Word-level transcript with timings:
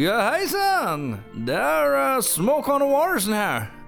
Ja, 0.00 0.30
hei 0.30 0.46
sann! 0.46 1.18
Det 1.46 1.54
er 1.54 2.16
uh, 2.16 2.22
Smoke 2.22 2.72
on 2.72 2.80
the 2.80 2.88
Watersen 2.88 3.34
her. 3.34 3.79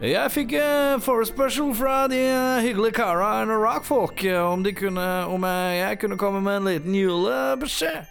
Jeg 0.00 0.32
fikk 0.32 0.54
uh, 0.56 0.96
forespørsel 1.04 1.74
fra 1.76 2.06
de 2.08 2.16
uh, 2.32 2.62
hyggelige 2.64 2.96
kara 2.96 3.42
and 3.42 3.52
Rockfolk 3.52 4.22
uh, 4.24 4.46
om, 4.48 4.62
de 4.64 4.72
kunne, 4.72 5.08
om 5.28 5.44
jeg, 5.44 5.74
jeg 5.76 5.98
kunne 6.00 6.16
komme 6.16 6.40
med 6.40 6.56
en 6.56 6.68
liten 6.70 6.94
julebeskjed. 6.96 8.08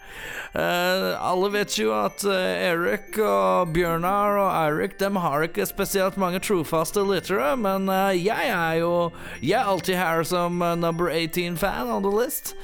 Uh, 0.54 1.18
alle 1.18 1.48
vet 1.50 1.74
jo 1.80 1.90
at 1.98 2.22
uh, 2.30 2.36
Erik 2.38 3.18
og 3.18 3.72
Bjørnar 3.74 4.38
og 4.38 4.52
Eirik 4.52 4.94
Dem 5.02 5.18
har 5.18 5.48
ikke 5.48 5.66
spesielt 5.66 6.14
mange 6.14 6.38
trofaste 6.38 7.02
lyttere, 7.02 7.56
men 7.58 7.90
uh, 7.90 8.14
jeg 8.14 8.54
er 8.54 8.78
jo 8.84 9.10
Jeg 9.42 9.58
er 9.58 9.74
alltid 9.74 9.98
her 9.98 10.22
som 10.22 10.62
uh, 10.62 10.76
number 10.78 11.10
18-fan 11.10 11.90
on 11.90 12.06
the 12.06 12.14
list. 12.14 12.54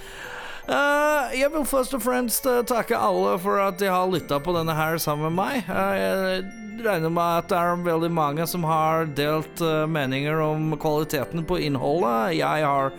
Eh, 0.67 1.41
jeg 1.41 1.51
vil 1.55 1.67
først 1.67 1.95
og 1.95 2.03
fremst 2.03 2.47
eh, 2.51 2.65
takke 2.67 2.99
alle 2.99 3.37
for 3.39 3.61
at 3.63 3.79
de 3.79 3.87
har 3.87 4.09
lytta 4.11 4.41
på 4.43 4.55
denne 4.57 4.75
her 4.75 4.99
sammen 4.99 5.31
med 5.31 5.37
meg. 5.39 5.69
Eh, 5.71 5.99
jeg 6.01 6.66
regner 6.85 7.13
med 7.13 7.43
at 7.43 7.51
det 7.51 7.59
er 7.59 7.85
veldig 7.87 8.11
mange 8.13 8.47
som 8.49 8.65
har 8.69 9.07
delt 9.17 9.63
eh, 9.65 9.87
meninger 9.91 10.41
om 10.43 10.75
kvaliteten 10.81 11.47
på 11.47 11.61
innholdet. 11.65 12.37
Jeg 12.39 12.67
har 12.67 12.93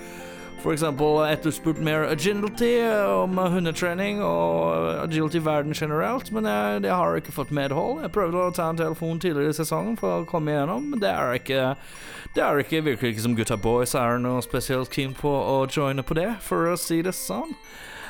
f.eks. 0.58 0.84
etterspurt 0.84 1.80
mer 1.84 2.08
agility 2.10 2.72
eh, 2.82 3.12
om 3.12 3.38
hundetrening 3.38 4.24
og 4.26 5.04
agility 5.04 5.38
i 5.38 5.46
verden 5.46 5.76
generelt, 5.78 6.32
men 6.32 6.50
jeg, 6.50 6.84
det 6.88 6.94
har 6.94 7.18
ikke 7.20 7.36
fått 7.36 7.54
medhold. 7.56 8.02
Jeg 8.04 8.14
prøvde 8.16 8.42
å 8.42 8.54
ta 8.56 8.70
en 8.72 8.80
telefon 8.80 9.22
tidligere 9.22 9.54
i 9.54 9.60
sesongen 9.60 9.98
for 10.00 10.22
å 10.22 10.30
komme 10.30 10.56
igjennom, 10.56 10.92
men 10.92 11.04
det 11.04 11.14
er 11.14 11.38
ikke 11.38 11.76
det 12.36 12.44
er 12.44 12.60
ikke, 12.62 12.84
virkelig 12.86 13.14
ikke 13.14 13.24
som 13.24 13.36
gutta 13.38 13.56
boys 13.58 13.96
er 13.98 14.20
noe 14.22 14.42
spesielt 14.46 14.92
keen 14.94 15.16
på 15.18 15.30
å 15.30 15.62
joine 15.72 16.04
på 16.06 16.18
det, 16.18 16.32
for 16.46 16.74
å 16.74 16.76
si 16.78 17.00
det 17.06 17.16
sånn. 17.18 17.56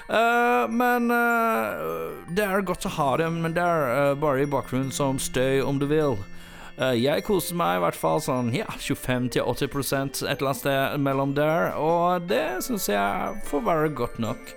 Eh, 0.07 0.69
men 0.71 1.11
uh, 1.11 2.23
det 2.31 2.45
er 2.45 2.63
godt 2.63 2.87
å 2.87 2.93
ha 2.95 3.09
dem, 3.19 3.41
men 3.43 3.55
det 3.57 3.63
er 3.63 4.13
uh, 4.13 4.15
bare 4.19 4.45
i 4.45 4.49
bakgrunnen 4.49 4.93
som 4.95 5.19
støy, 5.19 5.61
om 5.65 5.81
du 5.81 5.87
vil. 5.91 6.19
Jeg 6.77 7.23
koser 7.25 7.57
meg 7.57 7.79
i 7.79 7.81
hvert 7.81 7.97
fall 7.97 8.19
sånn 8.21 8.51
ja, 8.53 8.67
25-80 8.69 9.39
et 9.41 10.19
eller 10.29 10.51
annet 10.51 10.59
sted 10.59 10.99
mellom 11.01 11.31
der, 11.33 11.71
og 11.73 12.27
det 12.29 12.59
syns 12.67 12.85
jeg 12.91 13.39
får 13.49 13.63
være 13.65 13.87
godt 13.97 14.19
nok. 14.21 14.51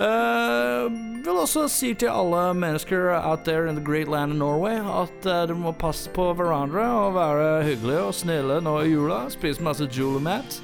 Uh, 0.00 0.88
vil 1.20 1.36
også 1.36 1.66
si 1.68 1.92
til 1.92 2.08
alle 2.08 2.54
mennesker 2.56 3.10
out 3.18 3.44
there 3.44 3.68
in 3.68 3.76
the 3.76 3.84
great 3.84 4.08
land 4.08 4.32
of 4.32 4.38
Norway 4.38 4.80
at 4.80 5.26
uh, 5.28 5.42
dere 5.44 5.58
må 5.58 5.74
passe 5.76 6.08
på 6.16 6.30
hverandre 6.32 6.86
og 6.88 7.18
være 7.18 7.50
hyggelige 7.68 8.06
og 8.08 8.16
snille 8.16 8.62
nå 8.64 8.78
i 8.80 8.94
jula. 8.94 9.26
Spise 9.36 9.60
masse 9.62 9.90
julemat. 9.92 10.62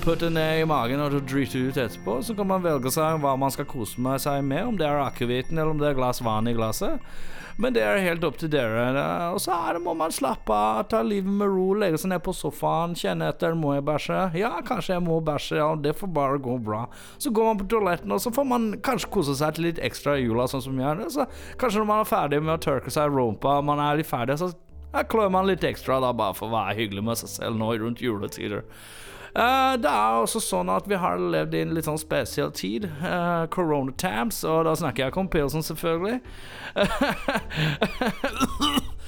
Putte 0.00 0.30
ned 0.32 0.62
i 0.62 0.64
magen 0.66 1.02
og 1.04 1.12
drite 1.28 1.60
ut 1.68 1.76
etterpå. 1.76 2.16
Så 2.24 2.34
kan 2.34 2.48
man 2.48 2.64
velge 2.64 2.90
seg 2.90 3.20
hva 3.22 3.36
man 3.38 3.52
skal 3.52 3.68
kose 3.68 4.00
med 4.02 4.22
seg 4.24 4.40
med, 4.46 4.64
om 4.72 4.80
det 4.80 4.88
er 4.88 5.04
akevitten 5.04 5.58
eller 5.58 5.74
om 5.74 5.78
det 5.82 5.92
er 5.92 5.98
glass 5.98 6.22
vann 6.24 6.48
i 6.48 6.56
glasset. 6.56 6.98
Men 7.60 7.74
det 7.76 7.82
er 7.84 8.00
helt 8.00 8.24
opp 8.24 8.38
til 8.40 8.50
dere. 8.50 8.86
Og 9.34 9.40
så 9.44 9.52
er 9.52 9.76
det, 9.76 9.82
må 9.84 9.92
man 9.94 10.14
slappe 10.14 10.56
av, 10.56 10.86
ta 10.90 11.02
livet 11.04 11.30
med 11.30 11.52
ro, 11.52 11.68
legge 11.78 12.00
seg 12.00 12.10
ned 12.14 12.22
på 12.24 12.32
sofaen, 12.34 12.96
kjenne 12.98 13.28
etter. 13.28 13.54
Må 13.58 13.74
jeg 13.76 13.84
bæsje? 13.86 14.22
Ja, 14.40 14.54
kanskje 14.66 14.96
jeg 14.96 15.04
må 15.04 15.20
bæsje. 15.24 15.60
Ja, 15.60 15.68
det 15.76 15.94
får 16.00 16.10
bare 16.16 16.40
gå 16.42 16.56
bra. 16.64 16.86
Så 17.20 17.30
går 17.30 17.50
man 17.50 17.60
på 17.60 17.68
toaletten, 17.74 18.16
og 18.16 18.24
så 18.24 18.32
får 18.34 18.48
man 18.48 18.68
kanskje 18.82 19.12
kose 19.12 19.36
seg 19.38 19.58
til 19.58 19.68
litt 19.68 19.82
ekstra 19.84 20.16
i 20.16 20.24
jula, 20.24 20.48
sånn 20.50 20.64
som 20.64 20.80
jeg 20.80 20.88
gjør. 20.88 21.12
Så 21.12 21.28
kanskje 21.60 21.84
når 21.84 21.90
man 21.92 22.02
er 22.02 22.10
ferdig 22.10 22.42
med 22.42 22.56
å 22.56 22.64
tørke 22.64 22.94
seg 22.94 23.12
i 23.12 23.16
rumpa, 23.20 23.60
man 23.68 23.84
er 23.84 24.00
litt 24.00 24.10
ferdig, 24.10 24.40
så 24.40 24.50
klør 25.12 25.30
man 25.32 25.48
litt 25.48 25.64
ekstra 25.64 26.00
da, 26.02 26.10
bare 26.16 26.36
for 26.36 26.48
å 26.48 26.56
være 26.56 26.76
hyggelig 26.80 27.04
med 27.04 27.20
seg 27.20 27.36
selv 27.36 27.60
nå 27.60 27.70
rundt 27.84 28.02
juletider. 28.02 28.64
Eh, 29.32 29.74
det 29.80 29.88
er 29.88 30.18
også 30.20 30.42
sånn 30.44 30.68
at 30.72 30.88
vi 30.90 30.98
har 31.00 31.16
levd 31.16 31.54
i 31.56 31.62
en 31.64 31.72
litt 31.76 31.86
sånn 31.88 32.00
spesiell 32.00 32.52
tid. 32.52 32.84
Uh, 33.00 33.48
corona 33.52 33.94
times, 33.96 34.42
og 34.44 34.66
da 34.68 34.76
snakker 34.76 35.06
jeg 35.06 35.14
ikke 35.14 35.24
om 35.24 35.30
pilsen, 35.32 35.64
selvfølgelig. 35.64 36.20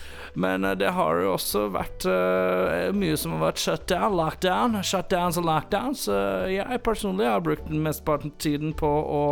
Men 0.45 0.65
eh, 0.65 0.79
det 0.81 0.95
har 0.97 1.21
jo 1.21 1.34
også 1.34 1.67
vært 1.75 2.09
uh, 2.09 2.89
mye 2.97 3.21
som 3.21 3.37
har 3.37 3.51
vært 3.51 3.63
shutdown, 3.67 4.17
lockdown, 4.19 4.81
shutdowns 4.81 5.41
og 5.41 5.49
lockdowns. 5.51 6.09
Uh, 6.09 6.49
jeg 6.51 6.84
personlig 6.89 7.29
har 7.29 7.45
brukt 7.45 7.69
mesteparten 7.69 8.33
av 8.33 8.43
tiden 8.43 8.73
på 8.81 8.89
å 8.89 9.25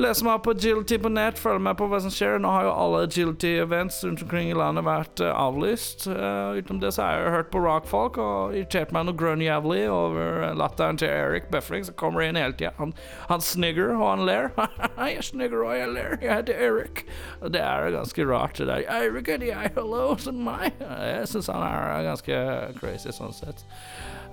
lese 0.00 0.24
meg 0.26 0.42
på 0.44 0.52
agility 0.54 0.98
på 0.98 1.10
nett, 1.12 1.38
følg 1.38 1.62
med 1.62 1.76
på 1.78 1.86
hva 1.90 2.00
som 2.02 2.12
skjer. 2.12 2.38
Nå 2.42 2.50
har 2.50 2.66
jo 2.66 2.72
alle 2.74 3.02
agility-events 3.06 4.00
rundt 4.06 4.24
omkring 4.24 4.50
i 4.50 4.56
landet 4.58 4.86
vært 4.86 5.22
uh, 5.22 5.30
avlyst. 5.32 6.06
Uh, 6.10 6.58
utenom 6.58 6.80
det 6.82 6.92
så 6.96 7.06
har 7.06 7.20
jeg 7.20 7.34
hørt 7.36 7.50
på 7.54 7.62
rockfolk 7.64 8.18
og 8.22 8.56
irritert 8.56 8.94
meg 8.94 9.06
noe 9.08 9.18
grønn 9.18 9.44
jævlig 9.44 9.84
over 9.90 10.48
eh, 10.48 10.56
latteren 10.58 10.98
til 11.00 11.10
Eric 11.10 11.50
Befring, 11.52 11.86
som 11.86 11.96
kommer 12.00 12.24
inn 12.24 12.38
hele 12.38 12.56
tida. 12.56 12.74
Han, 12.80 12.94
han 13.30 13.44
snigger 13.44 13.94
og 13.94 14.06
han 14.08 14.24
ler. 14.28 14.50
jeg 15.14 15.28
snigger 15.30 15.66
og 15.66 15.76
jeg 15.78 15.92
ler. 15.94 16.18
Jeg 16.22 16.40
heter 16.40 16.64
Eric. 16.68 17.04
Det 17.54 17.62
er 17.62 17.92
ganske 17.94 18.28
rart, 18.28 18.58
det 18.58 18.70
der. 18.70 18.88
Eric 18.98 19.30
heter 19.30 19.48
jeg, 19.52 19.74
hello, 19.78 20.08
som 20.20 20.42
meg. 20.46 20.74
Jeg 20.80 21.30
syns 21.30 21.52
han 21.52 21.62
er 21.66 22.08
ganske 22.10 22.42
crazy 22.80 23.14
sånn 23.14 23.34
sett. 23.36 23.64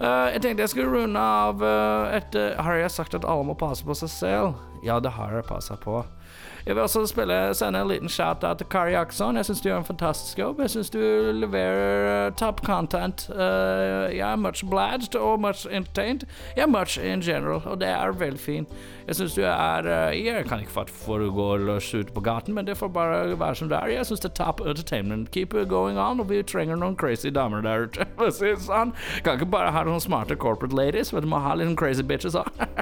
Eh, 0.01 0.27
jeg 0.33 0.41
tenkte 0.41 0.65
jeg 0.65 0.71
skulle 0.71 0.93
runde 0.95 1.21
av 1.21 1.59
uh, 1.61 2.09
etter 2.15 2.55
Har 2.57 2.79
jeg 2.79 2.89
sagt 2.89 3.13
at 3.13 3.25
alle 3.27 3.45
må 3.45 3.53
passe 3.57 3.85
på 3.85 3.93
seg 3.99 4.09
selv? 4.09 4.55
Ja, 4.81 4.97
det 4.97 5.13
har 5.13 5.35
jeg 5.35 5.45
passa 5.45 5.77
på. 5.77 5.99
Jeg 6.65 6.75
vil 6.75 6.83
også 6.83 7.05
spille, 7.07 7.53
sende 7.53 7.81
en 7.81 7.87
liten 7.87 8.09
shout-out 8.09 8.57
til 8.57 8.67
Kari 8.69 8.91
Jackson. 8.91 9.35
Jeg 9.35 9.45
syns 9.45 9.61
du 9.61 9.69
gjør 9.69 9.77
en 9.77 9.85
fantastisk 9.85 10.39
jobb. 10.39 10.59
Jeg 10.61 10.69
syns 10.69 10.89
du 10.89 10.99
leverer 11.33 12.27
uh, 12.27 12.35
top 12.37 12.61
content. 12.65 13.29
Uh, 13.29 13.37
jeg 14.15 14.31
er 14.31 14.35
much 14.35 14.63
obliged 14.65 15.15
og 15.15 15.39
much 15.39 15.67
entertained. 15.71 16.19
Jeg 16.55 16.63
er 16.63 16.67
much 16.67 16.99
in 16.99 17.21
general, 17.21 17.61
og 17.65 17.79
det 17.81 17.87
er 17.87 18.11
veldig 18.11 18.39
fint. 18.39 18.69
Jeg 19.07 19.15
syns 19.15 19.33
du 19.33 19.41
er 19.41 19.79
uh, 19.79 20.25
Jeg 20.25 20.45
kan 20.45 20.59
ikke 20.59 20.71
fatte 20.71 20.93
hvorfor 20.93 21.17
du 21.17 21.31
går 21.31 21.57
løs 21.57 21.93
ute 21.93 22.13
på 22.13 22.21
gaten, 22.21 22.53
men 22.53 22.67
det 22.67 22.77
får 22.77 22.87
bare 22.87 23.39
være 23.39 23.55
som 23.55 23.69
det 23.69 23.77
er. 23.77 23.85
Jeg 23.85 24.05
syns 24.05 24.19
det 24.19 24.29
er 24.29 24.43
top 24.43 24.61
entertainment. 24.61 25.31
Keep 25.31 25.53
it 25.53 25.69
going 25.69 25.99
on, 25.99 26.19
og 26.19 26.29
vi 26.29 26.43
trenger 26.43 26.75
noen 26.75 26.95
crazy 26.95 27.27
damer 27.27 27.61
der 27.61 27.87
ute. 27.87 28.05
Sånn. 28.61 28.93
Kan 29.23 29.33
ikke 29.39 29.49
bare 29.51 29.71
ha 29.71 29.83
noen 29.83 30.01
smarte 30.01 30.35
corporate 30.35 30.75
ladies, 30.75 31.13
men 31.13 31.21
du 31.21 31.27
må 31.27 31.41
ha 31.41 31.55
litt 31.55 31.77
crazy 31.77 32.03
bitches 32.03 32.35
òg. 32.35 32.47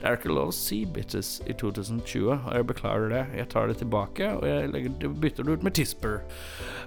det 0.00 0.06
er 0.06 0.18
ikke 0.18 0.32
lov 0.32 0.52
å 0.52 0.56
si 0.56 0.82
bitches 0.88 1.40
i 1.46 1.56
2020, 1.56 2.30
og 2.32 2.48
jeg 2.54 2.68
beklager 2.68 3.12
det. 3.12 3.22
Jeg 3.36 3.50
tar 3.52 3.70
det 3.70 3.78
tilbake, 3.82 4.30
og 4.38 4.46
jeg 4.48 4.72
legger, 4.72 5.14
bytter 5.22 5.46
det 5.46 5.58
ut 5.58 5.66
med 5.66 5.76
tisper. 5.78 6.18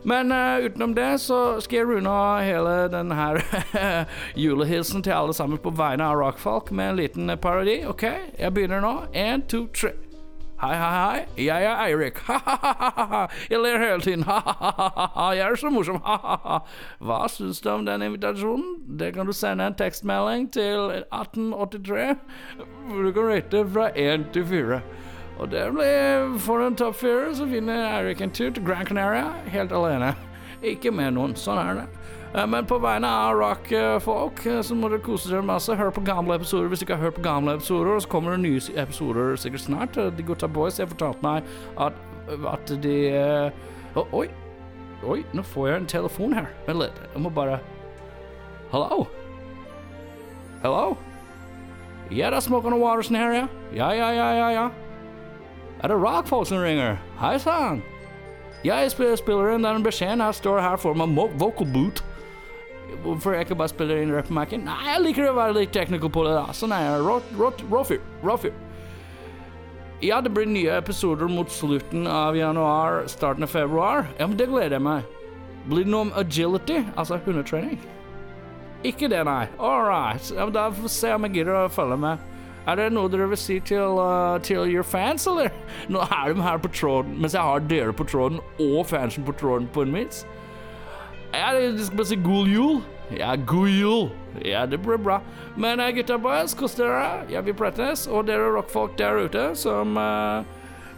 Men 0.08 0.32
uh, 0.32 0.66
utenom 0.66 0.96
det 0.96 1.10
så 1.22 1.60
skal 1.64 1.82
jeg 1.82 1.90
runde 1.90 2.12
av 2.12 2.44
hele 2.48 2.76
den 2.94 3.12
her 3.16 3.42
julehilsen 4.44 5.04
til 5.04 5.18
alle 5.18 5.36
sammen 5.36 5.62
på 5.62 5.74
vegne 5.76 6.08
av 6.08 6.20
Rockfolk 6.20 6.72
med 6.72 6.94
en 6.94 7.02
liten 7.04 7.34
parodi. 7.42 7.82
OK, 7.88 8.06
jeg 8.40 8.54
begynner 8.56 8.86
nå. 8.86 8.96
Én, 9.14 9.46
to, 9.50 9.68
tre. 9.76 9.96
Hei, 10.60 10.76
hei, 10.76 10.88
hei. 10.92 11.20
Jeg 11.46 11.64
er 11.64 11.78
Eirik. 11.86 12.18
Ha-ha-ha. 12.28 13.28
Jeg 13.50 13.62
ler 13.64 13.80
hele 13.80 14.02
tiden. 14.04 14.24
Ha-ha-ha. 14.28 15.30
Jeg 15.32 15.46
er 15.46 15.56
så 15.56 15.70
morsom. 15.72 16.02
Ha-ha-ha. 16.04 16.58
Hva 17.00 17.20
syns 17.32 17.62
du 17.64 17.70
om 17.72 17.86
den 17.88 18.04
invitasjonen? 18.04 18.74
Det 19.00 19.14
kan 19.16 19.30
du 19.30 19.32
sende 19.32 19.70
en 19.70 19.78
tekstmelding 19.80 20.50
til 20.52 20.92
1883. 21.16 22.18
Hvor 22.90 23.08
du 23.08 23.12
kan 23.16 23.30
rate 23.32 23.64
fra 23.72 23.88
1 23.96 24.28
til 24.36 24.50
4. 24.52 24.82
Og 25.40 25.48
det 25.54 25.64
blir 25.72 26.36
For 26.44 26.68
en 26.68 26.76
topp 26.76 27.00
fire 27.06 27.32
så 27.40 27.48
vinner 27.48 27.86
Eirik 27.94 28.20
en 28.20 28.36
tur 28.36 28.52
til 28.52 28.66
Grand 28.68 28.92
Canaria 28.92 29.32
helt 29.48 29.72
alene. 29.72 30.12
Ikke 30.64 30.92
med 30.92 31.14
noen. 31.16 31.36
Sånn 31.40 31.60
er 31.62 31.78
det. 31.82 31.86
Eh, 32.36 32.46
Men 32.46 32.66
på 32.70 32.78
vegne 32.84 33.08
av 33.08 33.38
rockfolk 33.40 34.46
eh, 34.46 34.60
så 34.66 34.76
må 34.76 34.90
dere 34.92 35.02
kose 35.06 35.30
dere 35.32 35.46
masse. 35.46 35.76
Hør 35.76 35.92
på 35.96 36.04
gamle 36.06 36.36
episoder 36.36 36.68
hvis 36.70 36.80
dere 36.84 36.88
ikke 36.90 36.98
har 37.00 37.06
hørt 37.08 37.18
på 37.20 37.26
gamle 37.26 37.56
episoder. 37.56 37.96
Og 37.96 38.04
så 38.04 38.12
kommer 38.12 38.36
det 38.36 38.44
nye 38.44 38.84
episoder 38.84 39.36
sikkert 39.40 39.66
snart. 39.66 39.98
Eh, 39.98 40.12
De 40.18 40.24
gutta 40.28 40.48
boys 40.52 40.78
har 40.82 40.90
fortalt 40.92 41.22
meg 41.26 41.44
at, 41.80 41.94
at 42.54 42.76
de 42.84 42.98
eh, 43.16 43.52
å, 43.96 44.06
Oi! 44.22 44.28
Oi, 45.08 45.22
nå 45.32 45.44
får 45.48 45.68
jeg 45.70 45.80
en 45.80 45.86
telefon 45.88 46.34
her. 46.36 46.50
Vent 46.68 46.82
litt. 46.82 46.98
Jeg 47.14 47.22
må 47.24 47.32
bare 47.32 47.62
Hallo? 48.74 49.06
Det 52.10 52.26
er 52.26 52.40
Smoke 52.42 52.66
waters 52.68 52.74
the 52.76 52.80
Watersen 52.84 53.16
her, 53.16 53.32
ja. 53.34 53.48
Ja, 53.74 53.92
ja, 53.94 54.10
ja, 54.12 54.28
ja, 54.36 54.50
ja. 54.52 54.70
Er 55.84 55.88
det 55.88 55.98
rockfolk 56.02 56.48
som 56.48 56.60
ringer? 56.60 56.98
Hei 57.22 57.38
sann. 57.40 57.82
Jeg 58.64 58.92
spiller, 58.92 59.58
den 59.58 59.84
beskjeden. 59.84 60.20
Jeg 60.26 60.36
står 60.36 60.60
her 60.62 60.78
for 60.78 60.94
meg 60.94 61.14
vocal 61.40 61.68
boot. 61.74 62.02
Hvorfor 63.04 63.32
jeg 63.36 63.46
ikke 63.46 63.56
bare 63.56 63.70
spiller 63.72 64.02
inn 64.02 64.12
rap-macken? 64.12 64.64
Nei, 64.66 64.80
jeg 64.90 65.04
liker 65.06 65.30
å 65.30 65.36
være 65.38 65.54
litt 65.60 65.72
technical 65.72 66.10
på 66.12 66.24
det. 66.26 66.34
da 66.36 66.56
Sånn 66.58 66.74
er 66.76 66.82
jeg. 66.88 67.06
Rå- 67.06 67.38
rå- 67.38 67.70
Råfyr. 67.72 68.02
Råfyr. 68.26 68.54
Ja, 70.02 70.22
det 70.22 70.32
blir 70.34 70.48
nye 70.48 70.78
episoder 70.80 71.28
mot 71.28 71.52
slutten 71.52 72.08
av 72.08 72.36
januar, 72.36 73.04
starten 73.12 73.44
av 73.44 73.50
februar. 73.52 74.08
Ja, 74.20 74.28
men 74.28 74.38
det 74.38 74.48
gleder 74.50 74.78
jeg 74.78 74.82
meg. 74.82 75.04
Blir 75.70 75.84
det 75.86 75.92
noe 75.92 76.02
om 76.08 76.12
agility, 76.16 76.82
altså 76.98 77.20
hundetrening? 77.26 77.80
Ikke 78.84 79.10
det, 79.12 79.24
nei. 79.28 79.48
All 79.60 79.84
right. 79.84 80.32
Ja, 80.36 80.46
da 80.50 80.70
får 80.72 80.82
vi 80.88 80.92
se 80.96 81.12
om 81.14 81.24
jeg 81.28 81.34
gidder 81.40 81.66
å 81.66 81.70
følge 81.72 81.98
med. 82.00 82.20
Er 82.68 82.76
det 82.76 82.90
noe 82.94 83.10
dere 83.10 83.30
vil 83.32 83.40
si 83.40 83.60
til, 83.66 84.00
uh, 84.00 84.38
til 84.44 84.68
your 84.68 84.84
fans, 84.84 85.28
eller? 85.28 85.54
Nå 85.90 86.04
er 86.04 86.34
de 86.34 86.44
her 86.44 86.60
på 86.62 86.72
tråden, 86.74 87.16
mens 87.22 87.34
jeg 87.34 87.42
har 87.42 87.64
dere 87.70 87.96
på 87.96 88.06
tråden 88.10 88.42
og 88.60 88.86
fansen 88.90 89.26
på 89.26 89.36
tråden 89.40 89.70
på 89.74 89.88
en. 89.88 89.96
Ja, 91.34 91.54
de 91.54 91.72
de 91.78 91.86
skal 91.86 91.98
bare 91.98 92.10
si 92.10 92.16
god 92.16 92.48
jul. 92.48 92.82
Ja, 93.18 93.36
god 93.36 93.70
jul. 93.70 94.10
Ja, 94.46 94.66
det 94.66 94.78
blir 94.86 94.98
bra. 94.98 95.22
Men 95.56 95.80
uh, 95.80 95.90
gutta 95.96 96.18
boys, 96.18 96.54
hvordan 96.54 96.78
dere? 96.78 97.26
Ja, 97.30 97.42
vi 97.42 97.54
prates. 97.54 98.08
Og 98.08 98.28
dere 98.28 98.52
rockfolk 98.54 98.98
der 98.98 99.26
ute 99.26 99.50
som 99.58 99.98
uh, 99.98 100.46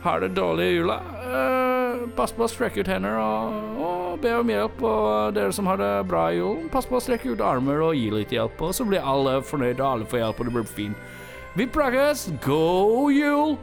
har 0.04 0.20
det 0.20 0.34
dårlig 0.36 0.66
i 0.72 0.76
jula. 0.80 1.00
Uh, 1.24 2.10
pass 2.18 2.34
på 2.36 2.46
å 2.46 2.52
strekke 2.52 2.82
ut 2.82 2.90
hender 2.90 3.20
og, 3.22 3.80
og 3.80 4.20
be 4.24 4.34
om 4.40 4.52
hjelp. 4.52 4.84
Og 4.84 5.36
dere 5.38 5.56
som 5.56 5.70
har 5.72 5.80
det 5.80 5.92
bra 6.10 6.28
i 6.32 6.40
julen, 6.40 6.68
pass 6.74 6.90
på 6.90 7.00
å 7.00 7.04
strekke 7.04 7.32
ut 7.32 7.44
armer 7.46 7.84
og 7.86 7.96
gi 7.96 8.10
litt 8.12 8.36
hjelp. 8.36 8.60
Og 8.60 8.76
så 8.76 8.88
blir 8.88 9.08
alle 9.08 9.40
fornøyde, 9.46 9.80
og 9.80 9.90
alle 9.90 10.10
får 10.12 10.24
hjelp, 10.26 10.40
og 10.42 10.50
det 10.50 10.56
blir 10.58 10.72
fint. 10.80 11.18
Vi 11.56 11.68
prakkes. 11.68 12.30
God 12.46 13.12
jul! 13.12 13.58